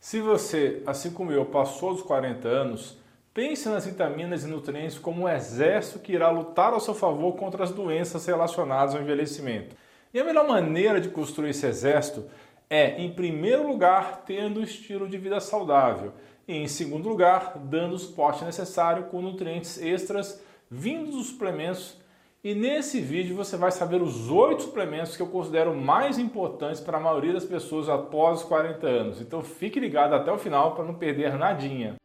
[0.00, 2.96] Se você, assim como eu, passou dos 40 anos,
[3.34, 7.64] pense nas vitaminas e nutrientes como um exército que irá lutar ao seu favor contra
[7.64, 9.74] as doenças relacionadas ao envelhecimento.
[10.14, 12.24] E a melhor maneira de construir esse exército
[12.70, 16.12] é, em primeiro lugar, tendo um estilo de vida saudável
[16.46, 20.40] e, em segundo lugar, dando o suporte necessário com nutrientes extras
[20.70, 21.96] vindos dos suplementos
[22.42, 26.96] e nesse vídeo você vai saber os oito suplementos que eu considero mais importantes para
[26.96, 29.20] a maioria das pessoas após os 40 anos.
[29.20, 31.96] Então fique ligado até o final para não perder nadinha.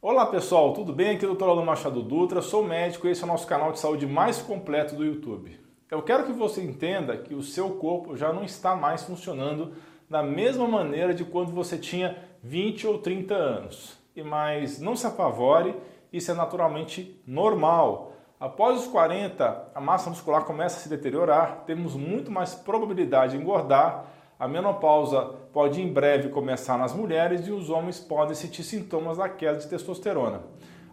[0.00, 1.16] Olá pessoal, tudo bem?
[1.16, 1.44] Aqui é o Dr.
[1.44, 4.94] Aldo Machado Dutra, sou médico e esse é o nosso canal de saúde mais completo
[4.94, 5.58] do YouTube.
[5.90, 9.72] Eu quero que você entenda que o seu corpo já não está mais funcionando
[10.08, 15.74] da mesma maneira de quando você tinha 20 ou 30 anos mas não se apavore,
[16.12, 18.12] isso é naturalmente normal.
[18.38, 23.42] Após os 40, a massa muscular começa a se deteriorar, temos muito mais probabilidade de
[23.42, 24.06] engordar.
[24.38, 29.28] A menopausa pode em breve começar nas mulheres e os homens podem sentir sintomas da
[29.28, 30.42] queda de testosterona.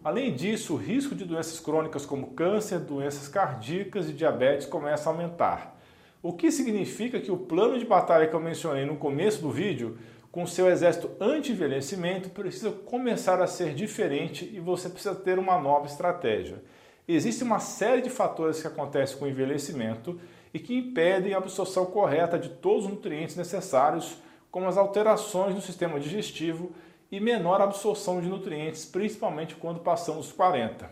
[0.03, 5.11] Além disso, o risco de doenças crônicas como câncer, doenças cardíacas e diabetes começa a
[5.11, 5.75] aumentar.
[6.21, 9.97] O que significa que o plano de batalha que eu mencionei no começo do vídeo
[10.31, 15.87] com seu exército anti-envelhecimento precisa começar a ser diferente e você precisa ter uma nova
[15.87, 16.61] estratégia.
[17.07, 20.19] Existe uma série de fatores que acontecem com o envelhecimento
[20.53, 24.17] e que impedem a absorção correta de todos os nutrientes necessários,
[24.51, 26.71] como as alterações no sistema digestivo
[27.11, 30.91] e menor absorção de nutrientes, principalmente quando passamos os 40.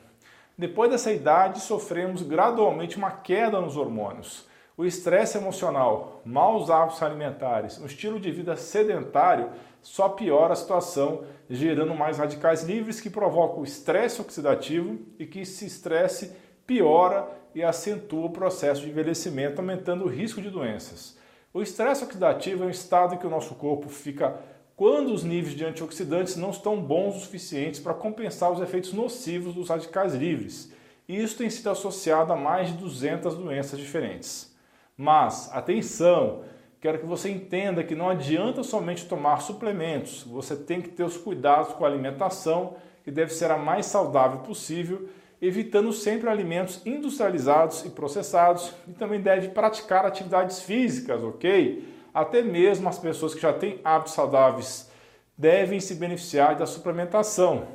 [0.58, 4.48] Depois dessa idade, sofremos gradualmente uma queda nos hormônios.
[4.80, 9.50] O estresse emocional, maus hábitos alimentares, um estilo de vida sedentário
[9.82, 15.66] só piora a situação, gerando mais radicais livres que provocam estresse oxidativo e que esse
[15.66, 16.32] estresse
[16.68, 21.18] piora e acentua o processo de envelhecimento, aumentando o risco de doenças.
[21.52, 24.40] O estresse oxidativo é um estado em que o nosso corpo fica
[24.76, 29.56] quando os níveis de antioxidantes não estão bons o suficientes para compensar os efeitos nocivos
[29.56, 30.72] dos radicais livres.
[31.10, 34.56] E isso tem sido associado a mais de 200 doenças diferentes.
[34.98, 36.42] Mas, atenção,
[36.82, 41.16] quero que você entenda que não adianta somente tomar suplementos, você tem que ter os
[41.16, 45.08] cuidados com a alimentação, que deve ser a mais saudável possível,
[45.40, 51.94] evitando sempre alimentos industrializados e processados, e também deve praticar atividades físicas, ok?
[52.12, 54.90] Até mesmo as pessoas que já têm hábitos saudáveis
[55.38, 57.68] devem se beneficiar da suplementação,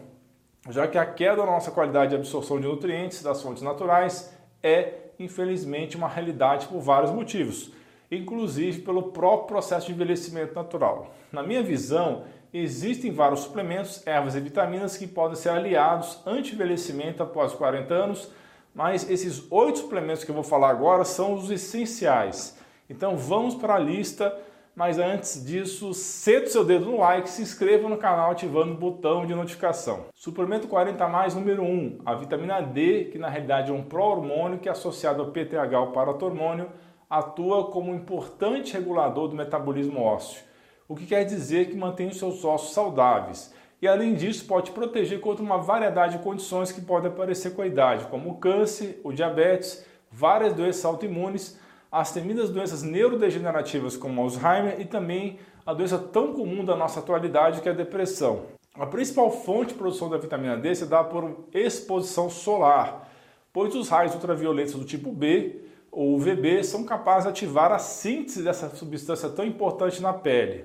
[0.69, 5.02] já que a queda na nossa qualidade de absorção de nutrientes das fontes naturais é
[5.19, 7.73] infelizmente, uma realidade por vários motivos,
[8.11, 11.15] inclusive pelo próprio processo de envelhecimento natural.
[11.31, 17.53] Na minha visão, existem vários suplementos, ervas e vitaminas que podem ser aliados anti-envelhecimento após
[17.53, 18.31] 40 anos,
[18.75, 22.59] mas esses oito suplementos que eu vou falar agora são os essenciais.
[22.89, 24.37] Então vamos para a lista
[24.75, 28.77] mas antes disso, seta o seu dedo no like, se inscreva no canal ativando o
[28.77, 30.07] botão de notificação.
[30.15, 34.69] Suplemento 40 mais número 1, a vitamina D, que na realidade é um pró-hormônio que
[34.69, 36.71] é associado ao PTH, o paratormônio,
[37.09, 40.43] atua como um importante regulador do metabolismo ósseo,
[40.89, 43.55] o que quer dizer que mantém os seus ossos saudáveis.
[43.83, 47.67] E além disso, pode proteger contra uma variedade de condições que podem aparecer com a
[47.67, 51.61] idade, como o câncer, o diabetes, várias doenças autoimunes
[51.93, 57.61] as temidas doenças neurodegenerativas como Alzheimer e também a doença tão comum da nossa atualidade
[57.61, 58.47] que é a depressão.
[58.75, 63.13] A principal fonte de produção da vitamina D se dá por exposição solar,
[63.53, 68.43] pois os raios ultravioletos do tipo B ou UVB são capazes de ativar a síntese
[68.43, 70.65] dessa substância tão importante na pele.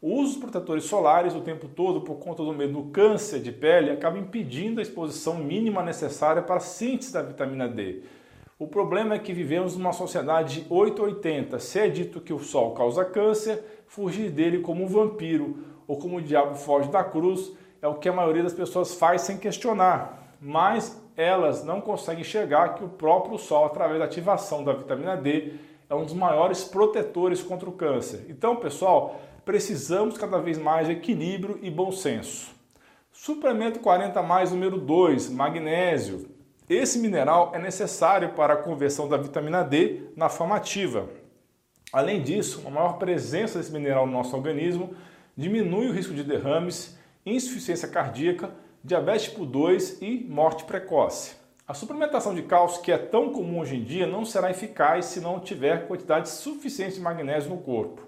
[0.00, 3.50] O uso dos protetores solares o tempo todo por conta do medo do câncer de
[3.50, 8.04] pele acaba impedindo a exposição mínima necessária para a síntese da vitamina D
[8.60, 11.58] o problema é que vivemos numa sociedade de 880.
[11.58, 16.18] Se é dito que o sol causa câncer, fugir dele como um vampiro ou como
[16.18, 20.36] o diabo foge da cruz é o que a maioria das pessoas faz sem questionar.
[20.38, 25.54] Mas elas não conseguem enxergar que o próprio sol, através da ativação da vitamina D,
[25.88, 28.26] é um dos maiores protetores contra o câncer.
[28.28, 32.54] Então, pessoal, precisamos cada vez mais de equilíbrio e bom senso.
[33.10, 36.39] Suplemento 40 mais número 2, magnésio.
[36.70, 41.08] Esse mineral é necessário para a conversão da vitamina D na forma ativa.
[41.92, 44.94] Além disso, uma maior presença desse mineral no nosso organismo
[45.36, 46.96] diminui o risco de derrames,
[47.26, 48.52] insuficiência cardíaca,
[48.84, 51.34] diabetes tipo 2 e morte precoce.
[51.66, 55.20] A suplementação de cálcio, que é tão comum hoje em dia, não será eficaz se
[55.20, 58.06] não tiver quantidade suficiente de magnésio no corpo.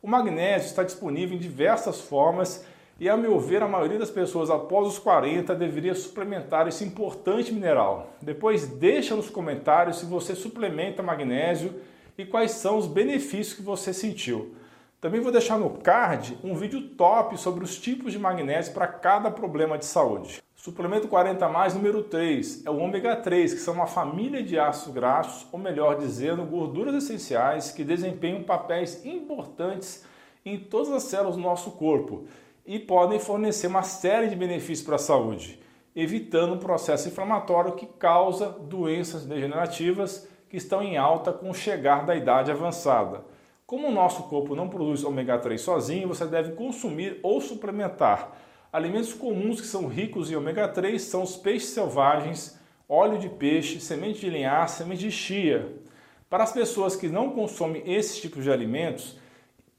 [0.00, 2.64] O magnésio está disponível em diversas formas
[2.98, 7.52] e, a meu ver, a maioria das pessoas após os 40 deveria suplementar esse importante
[7.52, 8.14] mineral.
[8.22, 11.74] Depois deixa nos comentários se você suplementa magnésio
[12.16, 14.54] e quais são os benefícios que você sentiu.
[14.98, 19.30] Também vou deixar no card um vídeo top sobre os tipos de magnésio para cada
[19.30, 20.42] problema de saúde.
[20.56, 24.94] Suplemento 40 mais número 3 é o ômega 3, que são uma família de ácidos
[24.94, 30.02] graxos, ou melhor dizendo, gorduras essenciais que desempenham papéis importantes
[30.46, 32.24] em todas as células do nosso corpo
[32.66, 35.60] e podem fornecer uma série de benefícios para a saúde,
[35.94, 42.04] evitando um processo inflamatório que causa doenças degenerativas que estão em alta com o chegar
[42.04, 43.24] da idade avançada.
[43.66, 48.36] Como o nosso corpo não produz ômega 3 sozinho, você deve consumir ou suplementar.
[48.72, 53.80] Alimentos comuns que são ricos em ômega 3 são os peixes selvagens, óleo de peixe,
[53.80, 55.80] semente de linhaça, semente de chia.
[56.28, 59.18] Para as pessoas que não consomem esses tipos de alimentos,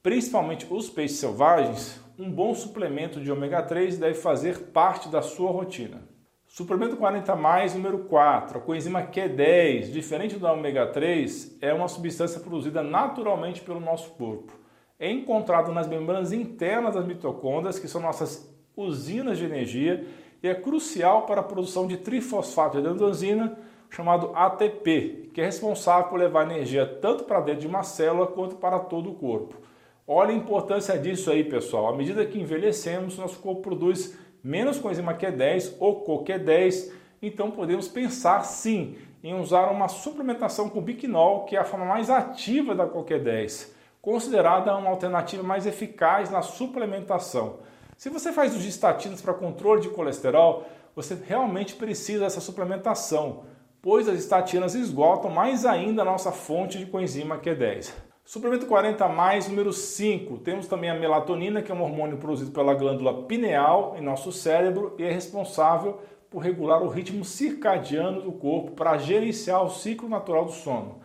[0.01, 5.51] principalmente os peixes selvagens, um bom suplemento de ômega 3 deve fazer parte da sua
[5.51, 6.01] rotina.
[6.47, 12.39] Suplemento 40 mais número 4, a coenzima Q10, diferente da ômega 3, é uma substância
[12.39, 14.51] produzida naturalmente pelo nosso corpo.
[14.99, 20.07] É encontrado nas membranas internas das mitocôndrias, que são nossas usinas de energia,
[20.41, 23.55] e é crucial para a produção de trifosfato de adenosina,
[23.91, 28.55] chamado ATP, que é responsável por levar energia tanto para dentro de uma célula quanto
[28.55, 29.66] para todo o corpo.
[30.09, 31.89] Olha a importância disso aí, pessoal.
[31.89, 38.41] À medida que envelhecemos, nosso corpo produz menos coenzima Q10 ou CoQ10, então podemos pensar
[38.45, 43.67] sim em usar uma suplementação com biquinol, que é a forma mais ativa da CoQ10,
[44.01, 47.57] considerada uma alternativa mais eficaz na suplementação.
[47.97, 50.65] Se você faz de estatinas para controle de colesterol,
[50.95, 53.43] você realmente precisa dessa suplementação,
[53.81, 58.06] pois as estatinas esgotam mais ainda a nossa fonte de coenzima Q10.
[58.27, 60.39] Suplemento 40 mais número 5.
[60.39, 64.93] Temos também a melatonina, que é um hormônio produzido pela glândula pineal em nosso cérebro
[64.99, 70.43] e é responsável por regular o ritmo circadiano do corpo para gerenciar o ciclo natural
[70.43, 70.97] do sono.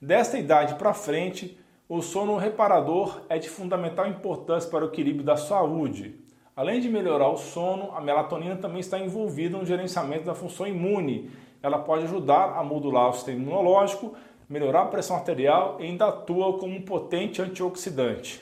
[0.00, 5.36] Desta idade para frente, o sono reparador é de fundamental importância para o equilíbrio da
[5.36, 6.18] saúde.
[6.56, 11.30] Além de melhorar o sono, a melatonina também está envolvida no gerenciamento da função imune.
[11.62, 14.14] Ela pode ajudar a modular o sistema imunológico
[14.48, 18.40] melhorar a pressão arterial e ainda atua como um potente antioxidante.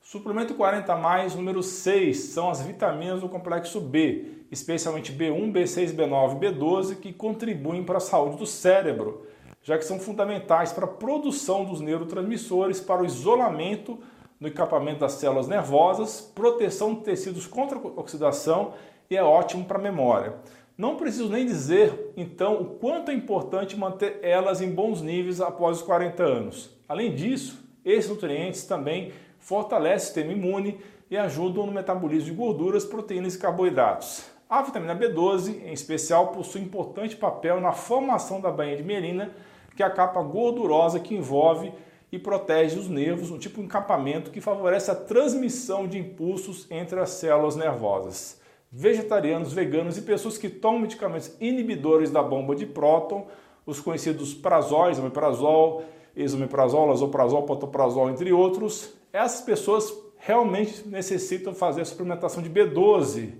[0.00, 6.36] Suplemento 40 mais número 6 são as vitaminas do complexo B, especialmente B1, B6, B9
[6.36, 9.26] e B12, que contribuem para a saúde do cérebro,
[9.62, 13.98] já que são fundamentais para a produção dos neurotransmissores, para o isolamento
[14.38, 18.74] no encapamento das células nervosas, proteção de tecidos contra oxidação
[19.08, 20.34] e é ótimo para a memória.
[20.76, 25.78] Não preciso nem dizer, então, o quanto é importante manter elas em bons níveis após
[25.78, 26.70] os 40 anos.
[26.88, 30.80] Além disso, esses nutrientes também fortalecem o sistema imune
[31.10, 34.24] e ajudam no metabolismo de gorduras, proteínas e carboidratos.
[34.48, 39.30] A vitamina B12, em especial, possui importante papel na formação da bainha de mielina,
[39.76, 41.70] que é a capa gordurosa que envolve
[42.10, 46.98] e protege os nervos, um tipo de encapamento que favorece a transmissão de impulsos entre
[46.98, 48.41] as células nervosas
[48.72, 53.26] vegetarianos, veganos e pessoas que tomam medicamentos inibidores da bomba de próton,
[53.66, 55.84] os conhecidos prazóis, omeprazol,
[56.16, 58.94] esomeprazol, azoprazol, potoprazol, entre outros.
[59.12, 63.32] Essas pessoas realmente necessitam fazer a suplementação de B12,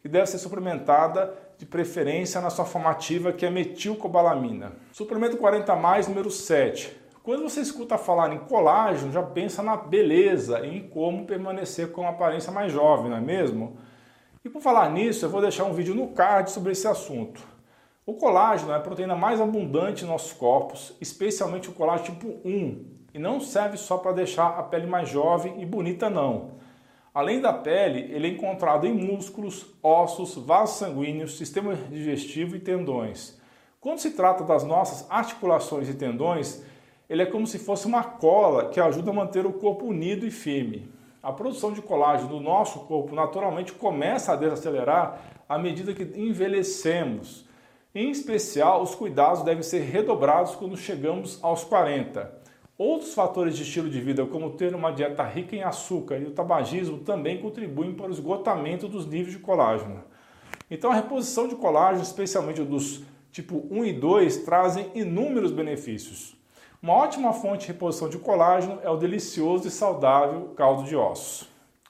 [0.00, 4.72] que deve ser suplementada de preferência na sua formativa, que é metilcobalamina.
[4.92, 6.96] Suplemento 40 mais número 7.
[7.22, 12.10] Quando você escuta falar em colágeno, já pensa na beleza, em como permanecer com uma
[12.10, 13.76] aparência mais jovem, não é mesmo?
[14.42, 17.46] E por falar nisso, eu vou deixar um vídeo no card sobre esse assunto.
[18.06, 22.84] O colágeno é a proteína mais abundante em nossos corpos, especialmente o colágeno tipo 1,
[23.12, 26.52] e não serve só para deixar a pele mais jovem e bonita não.
[27.12, 33.38] Além da pele, ele é encontrado em músculos, ossos, vasos sanguíneos, sistema digestivo e tendões.
[33.78, 36.64] Quando se trata das nossas articulações e tendões,
[37.10, 40.30] ele é como se fosse uma cola que ajuda a manter o corpo unido e
[40.30, 40.88] firme
[41.22, 47.44] a produção de colágeno do nosso corpo naturalmente começa a desacelerar à medida que envelhecemos.
[47.94, 52.40] Em especial, os cuidados devem ser redobrados quando chegamos aos 40.
[52.78, 56.30] Outros fatores de estilo de vida, como ter uma dieta rica em açúcar e o
[56.30, 60.02] tabagismo, também contribuem para o esgotamento dos níveis de colágeno.
[60.70, 66.39] Então, a reposição de colágeno, especialmente dos tipo 1 e 2, trazem inúmeros benefícios.
[66.82, 71.46] Uma ótima fonte de reposição de colágeno é o delicioso e saudável caldo de ossos.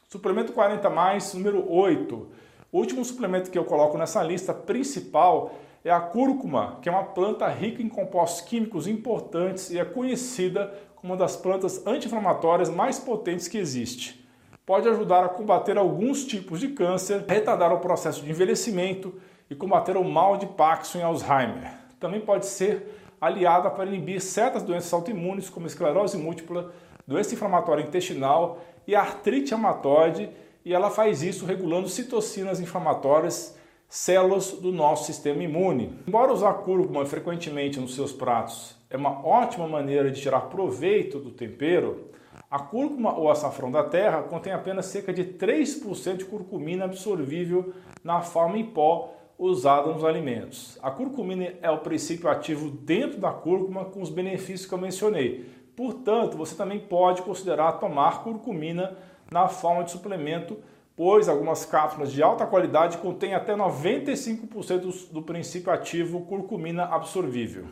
[0.08, 2.28] Suplemento 40 mais, número 8.
[2.72, 5.52] O último suplemento que eu coloco nessa lista principal
[5.84, 10.74] é a cúrcuma, que é uma planta rica em compostos químicos importantes e é conhecida
[10.96, 14.28] como uma das plantas anti-inflamatórias mais potentes que existe.
[14.66, 19.14] Pode ajudar a combater alguns tipos de câncer, retardar o processo de envelhecimento
[19.48, 21.78] e combater o mal de Parkinson e Alzheimer.
[22.00, 26.72] Também pode ser aliada para inibir certas doenças autoimunes, como esclerose múltipla,
[27.06, 30.30] doença inflamatória intestinal e artrite reumatoide,
[30.64, 33.56] e ela faz isso regulando citocinas inflamatórias,
[33.88, 35.98] células do nosso sistema imune.
[36.06, 41.30] Embora usar cúrcuma frequentemente nos seus pratos é uma ótima maneira de tirar proveito do
[41.30, 42.10] tempero,
[42.50, 47.72] a cúrcuma ou açafrão da terra contém apenas cerca de 3% de curcumina absorvível
[48.02, 50.78] na forma em pó usada nos alimentos.
[50.82, 55.48] A curcumina é o princípio ativo dentro da cúrcuma com os benefícios que eu mencionei.
[55.74, 58.98] Portanto, você também pode considerar tomar curcumina
[59.32, 60.58] na forma de suplemento,
[60.94, 67.64] pois algumas cápsulas de alta qualidade contêm até 95% do princípio ativo curcumina absorvível.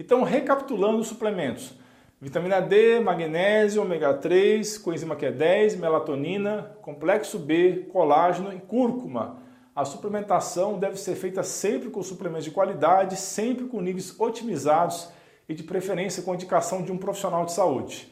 [0.00, 1.74] Então, recapitulando os suplementos:
[2.18, 9.44] vitamina D, magnésio, ômega 3, coenzima Q10, melatonina, complexo B, colágeno e cúrcuma.
[9.76, 15.10] A suplementação deve ser feita sempre com suplementos de qualidade, sempre com níveis otimizados
[15.46, 18.10] e de preferência com indicação de um profissional de saúde.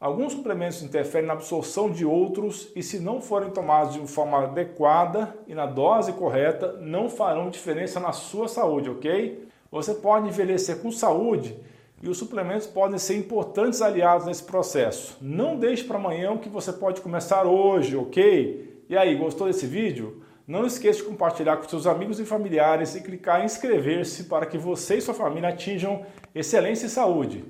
[0.00, 5.36] Alguns suplementos interferem na absorção de outros e, se não forem tomados de forma adequada
[5.48, 9.48] e na dose correta, não farão diferença na sua saúde, ok?
[9.68, 11.58] Você pode envelhecer com saúde
[12.00, 15.18] e os suplementos podem ser importantes aliados nesse processo.
[15.20, 18.84] Não deixe para amanhã o que você pode começar hoje, ok?
[18.88, 20.22] E aí, gostou desse vídeo?
[20.50, 24.58] Não esqueça de compartilhar com seus amigos e familiares e clicar em inscrever-se para que
[24.58, 26.04] você e sua família atinjam
[26.34, 27.44] excelência e saúde.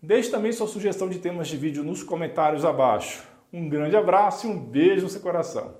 [0.00, 3.24] Deixe também sua sugestão de temas de vídeo nos comentários abaixo.
[3.52, 5.74] Um grande abraço e um beijo no seu coração.